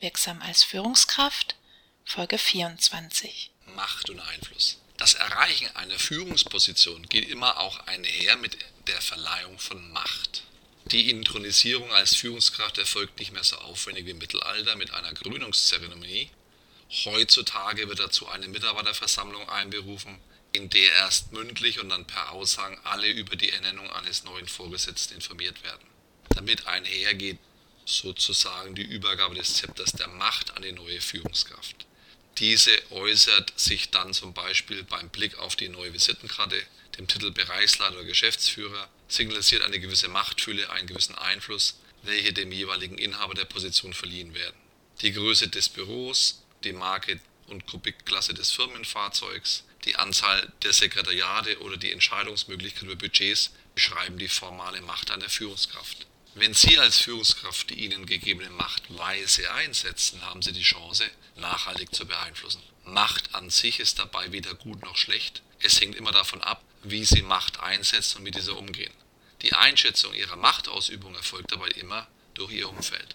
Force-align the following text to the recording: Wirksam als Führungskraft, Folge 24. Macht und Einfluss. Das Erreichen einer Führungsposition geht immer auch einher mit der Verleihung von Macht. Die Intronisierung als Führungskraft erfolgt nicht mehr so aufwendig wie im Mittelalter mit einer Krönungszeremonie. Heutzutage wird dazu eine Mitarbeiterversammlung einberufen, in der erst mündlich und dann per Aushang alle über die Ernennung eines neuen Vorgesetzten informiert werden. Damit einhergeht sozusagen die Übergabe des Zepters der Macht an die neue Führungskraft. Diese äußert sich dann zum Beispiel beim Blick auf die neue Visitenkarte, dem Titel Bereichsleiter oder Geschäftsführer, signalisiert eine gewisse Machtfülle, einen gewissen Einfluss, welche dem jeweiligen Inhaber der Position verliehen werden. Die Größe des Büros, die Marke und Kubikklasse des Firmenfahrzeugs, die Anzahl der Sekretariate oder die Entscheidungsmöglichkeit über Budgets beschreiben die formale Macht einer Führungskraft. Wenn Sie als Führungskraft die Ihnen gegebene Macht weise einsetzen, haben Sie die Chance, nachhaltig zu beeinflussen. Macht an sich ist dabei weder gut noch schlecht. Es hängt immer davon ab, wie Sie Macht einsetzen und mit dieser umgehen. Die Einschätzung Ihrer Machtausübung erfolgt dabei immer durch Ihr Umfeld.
Wirksam 0.00 0.40
als 0.40 0.62
Führungskraft, 0.62 1.56
Folge 2.06 2.38
24. 2.38 3.50
Macht 3.76 4.08
und 4.08 4.18
Einfluss. 4.18 4.78
Das 4.96 5.12
Erreichen 5.12 5.76
einer 5.76 5.98
Führungsposition 5.98 7.06
geht 7.10 7.28
immer 7.28 7.60
auch 7.60 7.80
einher 7.80 8.38
mit 8.38 8.56
der 8.86 8.98
Verleihung 9.02 9.58
von 9.58 9.92
Macht. 9.92 10.44
Die 10.86 11.10
Intronisierung 11.10 11.92
als 11.92 12.16
Führungskraft 12.16 12.78
erfolgt 12.78 13.18
nicht 13.18 13.32
mehr 13.32 13.44
so 13.44 13.56
aufwendig 13.58 14.06
wie 14.06 14.12
im 14.12 14.18
Mittelalter 14.18 14.74
mit 14.76 14.90
einer 14.90 15.12
Krönungszeremonie. 15.12 16.30
Heutzutage 17.04 17.86
wird 17.86 18.00
dazu 18.00 18.26
eine 18.26 18.48
Mitarbeiterversammlung 18.48 19.50
einberufen, 19.50 20.18
in 20.52 20.70
der 20.70 20.92
erst 20.92 21.32
mündlich 21.32 21.78
und 21.78 21.90
dann 21.90 22.06
per 22.06 22.32
Aushang 22.32 22.80
alle 22.84 23.08
über 23.08 23.36
die 23.36 23.52
Ernennung 23.52 23.90
eines 23.92 24.24
neuen 24.24 24.48
Vorgesetzten 24.48 25.16
informiert 25.16 25.62
werden. 25.62 25.86
Damit 26.30 26.66
einhergeht 26.66 27.38
sozusagen 27.98 28.74
die 28.74 28.82
Übergabe 28.82 29.34
des 29.34 29.54
Zepters 29.54 29.92
der 29.92 30.08
Macht 30.08 30.56
an 30.56 30.62
die 30.62 30.72
neue 30.72 31.00
Führungskraft. 31.00 31.86
Diese 32.38 32.70
äußert 32.90 33.52
sich 33.58 33.90
dann 33.90 34.14
zum 34.14 34.32
Beispiel 34.32 34.82
beim 34.84 35.10
Blick 35.10 35.38
auf 35.38 35.56
die 35.56 35.68
neue 35.68 35.92
Visitenkarte, 35.92 36.62
dem 36.96 37.06
Titel 37.06 37.30
Bereichsleiter 37.30 37.96
oder 37.96 38.04
Geschäftsführer, 38.04 38.88
signalisiert 39.08 39.62
eine 39.62 39.78
gewisse 39.78 40.08
Machtfülle, 40.08 40.70
einen 40.70 40.86
gewissen 40.86 41.16
Einfluss, 41.16 41.78
welche 42.02 42.32
dem 42.32 42.52
jeweiligen 42.52 42.98
Inhaber 42.98 43.34
der 43.34 43.44
Position 43.44 43.92
verliehen 43.92 44.34
werden. 44.34 44.56
Die 45.02 45.12
Größe 45.12 45.48
des 45.48 45.68
Büros, 45.68 46.42
die 46.64 46.72
Marke 46.72 47.20
und 47.48 47.66
Kubikklasse 47.66 48.32
des 48.32 48.50
Firmenfahrzeugs, 48.52 49.64
die 49.84 49.96
Anzahl 49.96 50.52
der 50.62 50.72
Sekretariate 50.72 51.60
oder 51.60 51.76
die 51.76 51.92
Entscheidungsmöglichkeit 51.92 52.82
über 52.82 52.96
Budgets 52.96 53.50
beschreiben 53.74 54.18
die 54.18 54.28
formale 54.28 54.80
Macht 54.82 55.10
einer 55.10 55.28
Führungskraft. 55.28 56.06
Wenn 56.34 56.54
Sie 56.54 56.78
als 56.78 56.98
Führungskraft 56.98 57.70
die 57.70 57.84
Ihnen 57.84 58.06
gegebene 58.06 58.50
Macht 58.50 58.84
weise 58.88 59.52
einsetzen, 59.52 60.24
haben 60.24 60.42
Sie 60.42 60.52
die 60.52 60.62
Chance, 60.62 61.04
nachhaltig 61.36 61.92
zu 61.92 62.06
beeinflussen. 62.06 62.62
Macht 62.84 63.34
an 63.34 63.50
sich 63.50 63.80
ist 63.80 63.98
dabei 63.98 64.30
weder 64.30 64.54
gut 64.54 64.82
noch 64.82 64.96
schlecht. 64.96 65.42
Es 65.60 65.80
hängt 65.80 65.96
immer 65.96 66.12
davon 66.12 66.40
ab, 66.40 66.62
wie 66.84 67.04
Sie 67.04 67.22
Macht 67.22 67.58
einsetzen 67.58 68.18
und 68.18 68.22
mit 68.22 68.36
dieser 68.36 68.56
umgehen. 68.56 68.92
Die 69.42 69.54
Einschätzung 69.54 70.14
Ihrer 70.14 70.36
Machtausübung 70.36 71.14
erfolgt 71.16 71.50
dabei 71.50 71.68
immer 71.68 72.06
durch 72.34 72.52
Ihr 72.52 72.68
Umfeld. 72.68 73.08